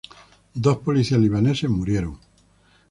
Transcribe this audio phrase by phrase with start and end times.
[0.55, 2.17] Dos policías libaneses murieron.